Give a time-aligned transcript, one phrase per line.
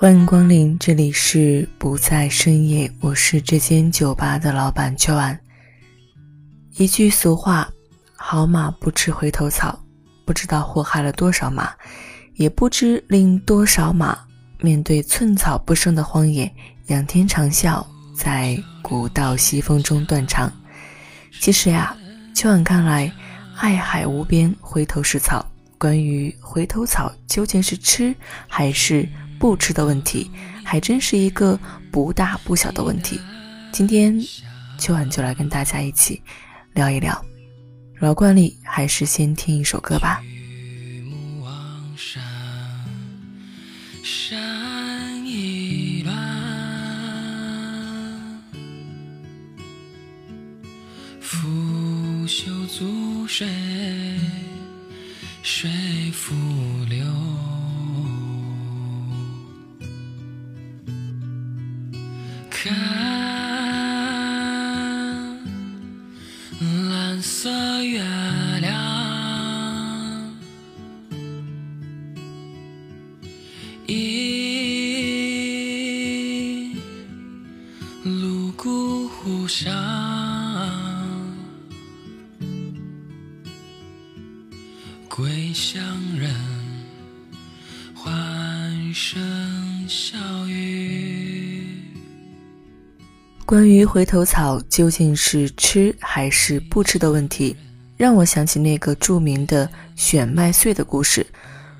[0.00, 5.36] 欢迎光临，这里是不在深夜，我是这间酒吧的老板秋安。
[6.76, 7.68] 一句俗话，
[8.14, 9.76] 好马不吃回头草，
[10.24, 11.72] 不知道祸害了多少马，
[12.36, 14.16] 也不知令多少马
[14.60, 16.48] 面对寸草不生的荒野，
[16.86, 20.48] 仰天长啸，在古道西风中断肠。
[21.40, 21.96] 其实呀，
[22.36, 23.12] 秋安看来，
[23.56, 25.44] 爱海无边，回头是草。
[25.76, 28.14] 关于回头草究竟是吃
[28.46, 29.08] 还是？
[29.38, 30.30] 不吃的问题，
[30.64, 31.58] 还真是一个
[31.90, 33.20] 不大不小的问题。
[33.72, 34.20] 今天
[34.78, 36.20] 秋晚就来跟大家一起
[36.74, 37.24] 聊一聊。
[38.00, 40.22] 老惯例，还是先听一首歌吧。
[51.20, 53.46] 拂袖足水，
[55.42, 55.70] 水
[56.12, 56.34] 复
[56.88, 57.04] 流。
[62.68, 62.76] 看
[66.90, 67.50] 蓝色
[67.82, 68.02] 月
[68.60, 70.36] 亮，
[73.86, 73.94] 一
[78.04, 79.72] 路孤湖上，
[85.08, 85.82] 归乡
[86.18, 86.30] 人，
[87.94, 89.18] 欢声
[89.88, 90.87] 笑语。
[93.48, 97.56] 关于回头草究竟是吃还是不吃的问题，
[97.96, 99.66] 让我想起那个著名的
[99.96, 101.26] 选麦穗的故事。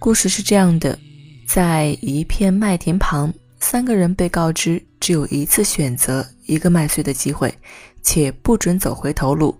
[0.00, 0.98] 故事是这样的：
[1.46, 7.56] 在一片麦田旁，三个人被告知只有一次选择一个麦穗的机会，
[8.02, 9.56] 且不准走回头路，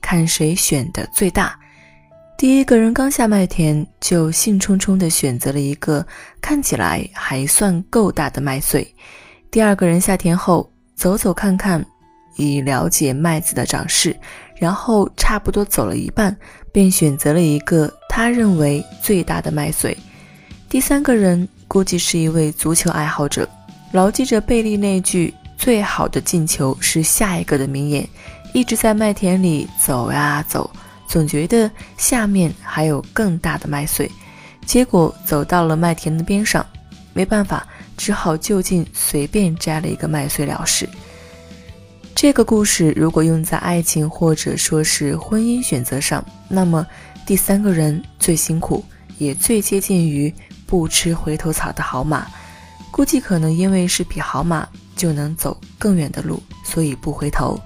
[0.00, 1.54] 看谁选的最大。
[2.38, 6.06] 第一个人刚下麦田，就兴冲冲地选择了一个
[6.40, 8.94] 看起来还算够大的麦穗。
[9.50, 10.70] 第二个人下田后。
[10.94, 11.84] 走走看看，
[12.36, 14.16] 以了解麦子的长势，
[14.56, 16.36] 然后差不多走了一半，
[16.72, 19.96] 便选择了一个他认为最大的麦穗。
[20.68, 23.48] 第三个人估计是一位足球爱好者，
[23.92, 28.08] 牢记着贝利那句“最好的进球是下一个”的名言，
[28.52, 30.70] 一直在麦田里走呀走，
[31.06, 34.10] 总觉得下面还有更大的麦穗。
[34.64, 36.64] 结果走到了麦田的边上，
[37.12, 37.66] 没办法。
[37.96, 40.88] 只好就近随便摘了一个麦穗了事。
[42.14, 46.86] 这个故事如果用在爱情或者说是婚姻选择上，那么
[47.26, 48.84] 第三个人最辛苦，
[49.18, 50.32] 也最接近于
[50.66, 52.26] 不吃回头草的好马。
[52.90, 57.58] 估计可能因为是匹好马，就能走更远的路，所以不回头。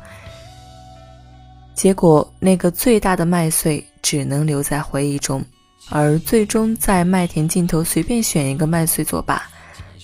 [1.75, 5.45] 结果那个最大的麦穗只能留在回忆中，
[5.91, 9.43] 而最终在麦田尽头随便选一个麦穗作罢。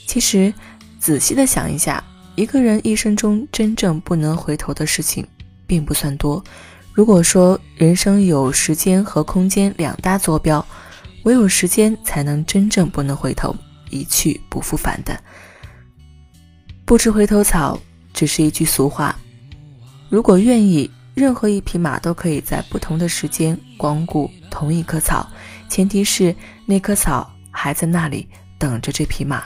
[0.07, 0.53] 其实，
[0.99, 2.03] 仔细的想一下，
[2.35, 5.27] 一个人一生中真正不能回头的事情，
[5.67, 6.43] 并不算多。
[6.93, 10.65] 如果说人生有时间和空间两大坐标，
[11.25, 13.55] 唯有时间才能真正不能回头，
[13.91, 15.19] 一去不复返的。
[16.85, 17.79] 不吃回头草，
[18.13, 19.17] 只是一句俗话。
[20.09, 25.29] 如果愿意，任何一匹马都可以在不同的时间光顾同一棵草，
[25.69, 26.35] 前提是
[26.67, 28.29] 那棵草还在那里
[28.59, 29.45] 等着这匹马。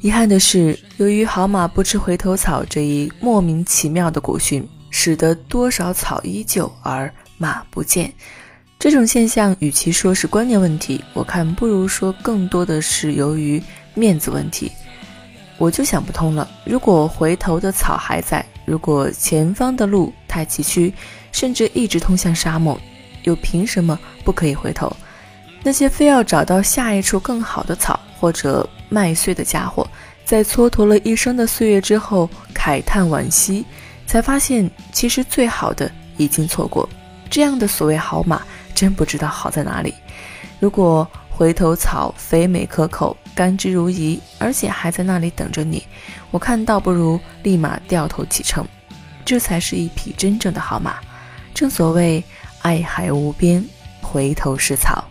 [0.00, 8.12] 遗憾的是，由于“好马不吃回头草”这一莫名其妙的古训，使得多少草依旧而马不见。
[8.78, 13.60] 这种现象，与其说是观念问题，我看不如说更多的是由于
[13.94, 14.70] 面子问题。
[15.56, 20.92] 我就想不通了：如果回头的草还在，如果前方的路太崎岖，
[21.32, 22.80] 甚至一直通向沙漠，
[23.24, 24.96] 又凭什么不可以回头？
[25.64, 28.68] 那些非要找到下一处更好的草，或者……
[28.88, 29.86] 麦穗的家伙，
[30.24, 33.64] 在蹉跎了一生的岁月之后，慨叹惋惜，
[34.06, 36.88] 才发现其实最好的已经错过。
[37.30, 38.42] 这样的所谓好马，
[38.74, 39.94] 真不知道好在哪里。
[40.60, 45.84] 如果回头草肥美可口、甘之如饴，而且还在那里等着你，
[46.30, 48.66] 我看倒不如立马掉头启程，
[49.24, 50.96] 这才是一匹真正的好马。
[51.54, 52.24] 正所谓
[52.62, 53.64] 爱海无边，
[54.00, 55.04] 回头是草。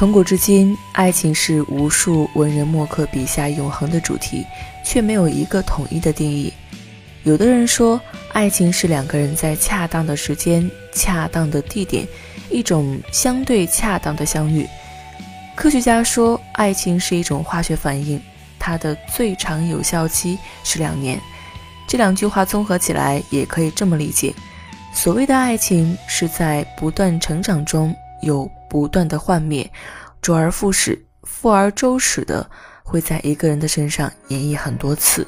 [0.00, 4.46] 从古至今，爱情是无数文人墨客笔下永恒的主题，
[4.82, 6.50] 却没有一个统一的定义。
[7.24, 8.00] 有的人说，
[8.32, 12.08] 爱情是两个人在恰当的时间、恰当的地点，
[12.48, 14.66] 一种相对恰当的相遇。
[15.54, 18.18] 科学家说，爱情是一种化学反应，
[18.58, 21.20] 它的最长有效期是两年。
[21.86, 24.32] 这两句话综合起来，也可以这么理解：
[24.94, 29.68] 所谓的爱情，是在不断成长中有不断的幻灭，
[30.22, 32.48] 周而复始、复而周始的，
[32.84, 35.26] 会在一个人的身上演绎很多次。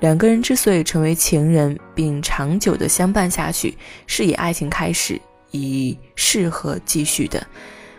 [0.00, 5.20] 两个人之所以成为情人，并长久的相伴下去，是以爱情开始，
[5.52, 7.46] 以适合继续的。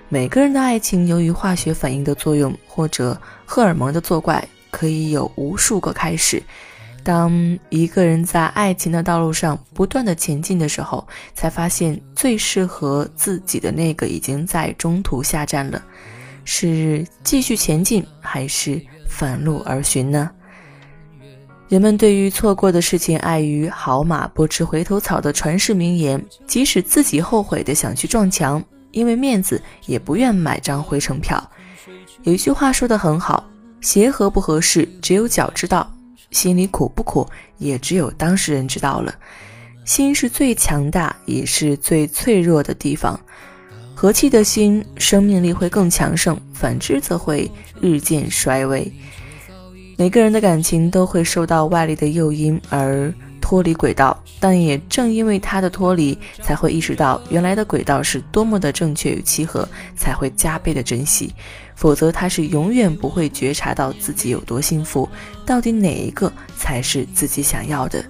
[0.09, 6.43] 每个人的爱情，由于化学反应的作用，或者荷尔蒙的作怪，可以有无数个开始。
[7.03, 15.81] 当一个人在爱情的道路上不断的前进的时候，才发现最适合自己的那个已经在中途下站了。
[16.43, 20.29] 是继续前进，还是返路而寻呢？
[21.69, 28.61] 人们对于错过的事情，碍于“好马不吃回头草”的传世名言，即使自己后悔的想去撞墙，
[28.91, 31.41] 因为面子也不愿买张回程票。
[32.23, 33.47] 有一句话说的很好
[33.79, 35.87] ：“鞋合不合适，只有脚知道；
[36.31, 37.27] 心里苦不苦，
[37.59, 39.13] 也只有当事人知道了。”
[39.85, 43.19] 心是最强大，也是最脆弱的地方。
[43.95, 47.49] 和气的心，生命力会更强盛；反之，则会
[47.79, 48.91] 日渐衰微。
[49.97, 53.13] 每个人的感情都会受到外力的诱因而
[53.51, 61.35] 脱离轨道，但也正因为他的脱离，才会意识到原来的轨道是多么的正确与契合，才会加倍的珍惜。
[61.75, 65.09] 否则，他是永远不会觉察到自己有多幸福，
[65.45, 68.01] 到底哪一个才是自己想要的。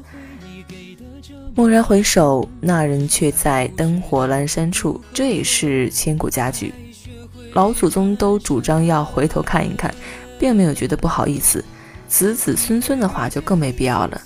[1.56, 6.72] 蓦然回首，那人却在灯火阑珊处，这也是千古佳句。
[7.54, 9.92] 老祖宗都主张要回头看一看，
[10.38, 11.66] 并没有觉得不好意思。
[12.08, 14.22] 子子孙孙的话就更没必要了。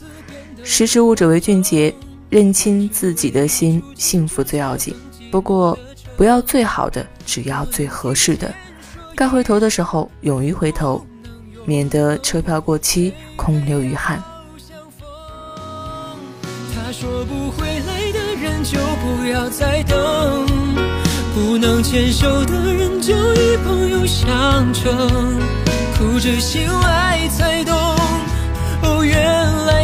[0.67, 1.93] 识时务者为俊杰，
[2.27, 4.95] 认清自己的心，幸福最要紧。
[5.31, 5.77] 不过，
[6.17, 8.51] 不要最好的，只要最合适的。
[9.15, 11.05] 该回头的时候，勇于回头，
[11.65, 14.21] 免得车票过期，空留遗憾。
[16.73, 20.47] 他说不回来的人就不要再等，
[21.35, 25.39] 不能牵手的人就与朋友相称。
[25.97, 27.94] 哭着醒来才懂，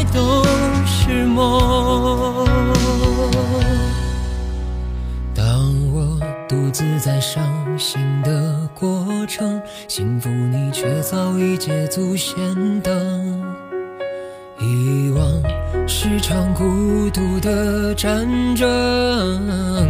[0.01, 0.43] 来都
[0.85, 2.47] 是梦。
[5.35, 5.45] 当
[5.93, 7.43] 我独自在伤
[7.77, 12.35] 心的过程，幸福你却早已捷足先
[12.81, 12.91] 登。
[14.59, 16.63] 遗忘是场孤
[17.11, 18.69] 独的战争，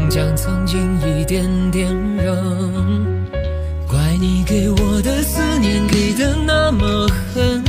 [0.09, 2.35] 将曾经一点点扔。
[3.87, 7.63] 怪你给我的思念给的那么狠，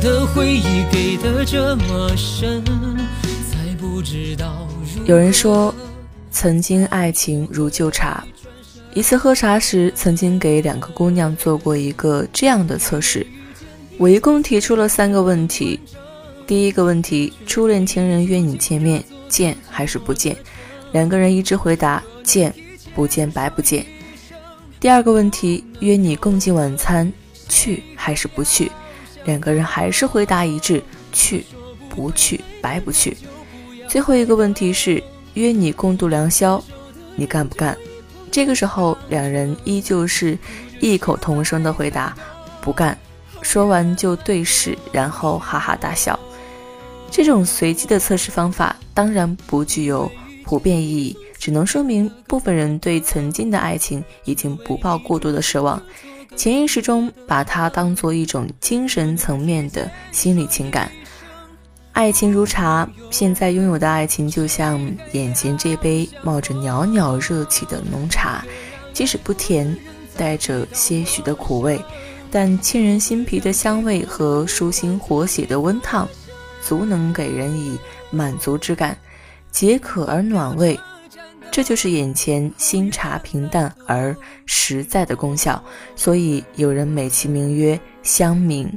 [0.00, 4.66] 的回忆给的这么深，才不知道。
[5.04, 5.74] 有人说，
[6.30, 8.24] 曾经爱情如旧茶。
[8.94, 13.26] 一次喝茶时，曾经给两个姑娘做过一个这样的测试，
[13.98, 15.78] 我一共提出了三个问题。
[16.46, 20.34] 第一个问题：初恋情人约你见面，见还是不见？
[20.92, 22.54] 两个人一致回答：见，
[22.94, 23.84] 不见白不见。
[24.80, 27.12] 第二个问题，约你共进晚餐，
[27.50, 28.72] 去还是不去？
[29.24, 31.44] 两个人还是回答一致，去，
[31.88, 33.16] 不去白不去。
[33.88, 35.02] 最后一个问题是，
[35.34, 36.62] 约你共度良宵，
[37.16, 37.76] 你干不干？
[38.30, 40.38] 这个时候，两人依旧是
[40.80, 42.16] 异口同声的回答，
[42.60, 42.96] 不干。
[43.42, 46.18] 说完就对视，然后哈哈大笑。
[47.10, 50.10] 这种随机的测试方法，当然不具有
[50.44, 51.16] 普遍意义。
[51.38, 55.82] 只能说明部分人对曾经的爱情已经不抱过多的奢望，
[56.36, 60.90] 潜意识中把它当做一种精神层面的心理情感。
[61.92, 64.80] 爱情如茶，现在拥有的爱情就像
[65.12, 68.44] 眼前这杯冒着袅袅热气的浓茶，
[68.92, 69.76] 即使不甜，
[70.16, 71.82] 带着些许的苦味，
[72.30, 76.08] 但沁人心脾的香味和舒心活血的温烫，
[76.62, 77.78] 足能给人以
[78.10, 78.96] 满足之感，
[79.50, 80.78] 解渴而暖胃。
[81.50, 84.16] 这就是眼前新茶平淡而
[84.46, 85.62] 实在的功效，
[85.96, 88.70] 所以有人美其名曰香茗。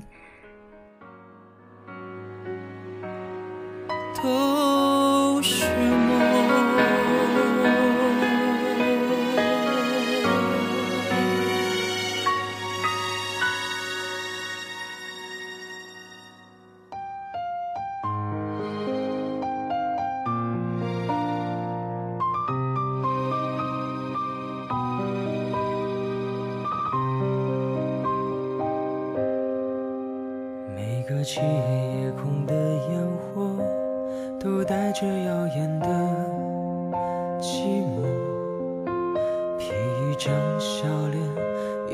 [40.23, 41.21] 张笑脸，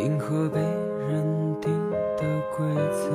[0.05, 1.25] 迎合被认
[1.59, 1.73] 定
[2.15, 2.23] 的
[2.55, 3.09] 规则。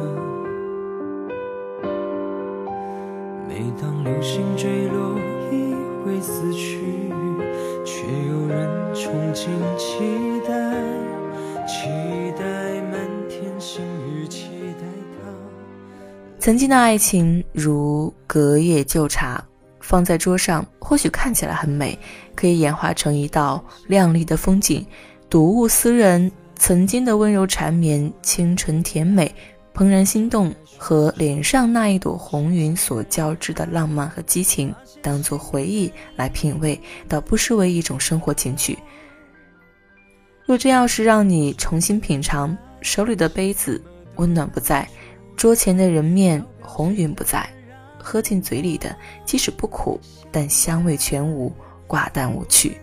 [3.46, 5.16] 每当流星坠落，
[5.52, 5.72] 已
[6.04, 6.80] 会死去，
[7.84, 10.02] 却有人憧憬期
[10.48, 10.82] 待，
[11.64, 11.86] 期
[12.36, 14.48] 待满天星雨，期
[14.80, 15.30] 待他。
[16.40, 19.44] 曾经的爱情如隔夜旧茶，
[19.84, 21.96] 放在桌上，或许看起来很美，
[22.34, 24.84] 可以演化成一道亮丽的风景，
[25.28, 26.32] 睹物思人。
[26.56, 29.32] 曾经的温柔缠绵、清纯甜美、
[29.74, 34.72] 怦然心动，和脸上那一朵红云所交织的浪漫和激情，
[35.02, 38.78] 当做回忆来品味，倒不失为一种生活情趣。
[40.46, 43.82] 若真要是让你重新品尝，手里的杯子
[44.16, 44.88] 温暖不在，
[45.36, 47.46] 桌前的人面红云不在，
[48.04, 48.94] 喝进嘴里的
[49.24, 49.98] 即使不苦，
[50.30, 51.50] 但香味全无，
[51.88, 52.76] 寡淡无趣。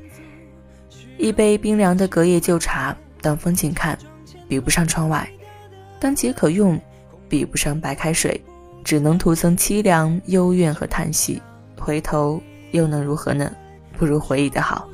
[1.18, 2.98] 一杯冰凉的隔夜旧茶。
[3.22, 3.96] 当风景看，
[4.48, 5.24] 比不上窗外；
[6.00, 6.82] 当解渴用，
[7.30, 8.44] 比不上白开水，
[8.84, 11.40] 只能徒增凄凉、幽怨和叹息。
[11.80, 13.52] 回头又能如何呢？
[13.96, 14.90] 不如回忆的好。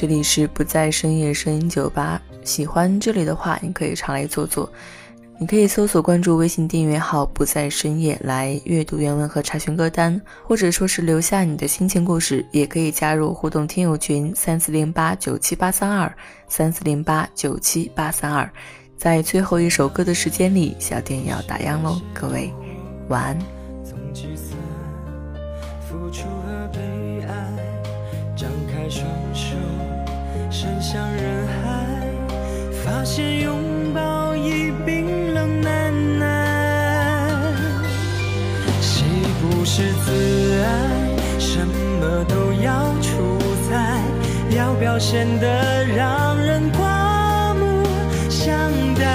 [0.00, 4.72] 这里是不在深夜声音酒吧，喜欢这里的话，你可以常来坐坐。
[5.38, 12.42] 你可以搜索关注微信订阅号“不在深夜”来阅读原文和查询歌单，或者说是留下你的心情故事。
[12.50, 16.10] 也可以加入互动听友群三四零八九七八三二
[16.48, 18.50] 三四零八九七八三二。
[18.96, 22.50] 在最后一首歌的时间里，小店要打烊喽，各位
[23.08, 23.38] 晚安。
[30.52, 31.86] 伸向人海
[32.84, 36.26] 发现拥抱已冰冷难耐，
[38.80, 39.04] 谁
[39.40, 40.68] 不是自爱？
[41.38, 43.38] 什么都要出
[43.68, 44.02] 彩，
[44.56, 47.86] 要表现得让人刮目
[48.28, 49.06] 相待，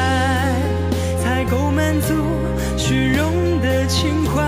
[1.21, 2.13] 才够满足
[2.77, 4.41] 虚荣的情怀，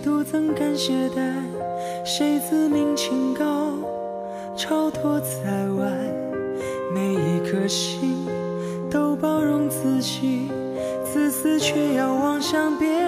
[0.00, 1.32] 度怎敢懈怠？
[2.04, 3.72] 谁自命清高，
[4.56, 5.90] 超脱在外？
[6.92, 8.26] 每一颗心
[8.90, 10.50] 都包容自己，
[11.04, 12.99] 自私却要妄想别。